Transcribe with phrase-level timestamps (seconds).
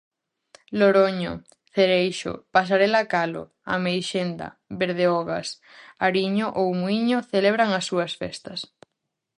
[0.79, 1.33] Loroño,
[1.75, 3.43] Cereixo, Pasarela-Calo,
[3.75, 4.47] Ameixenda,
[4.79, 5.47] Berdeogas,
[6.07, 8.59] Ariño ou Muíño celebran as súas festas.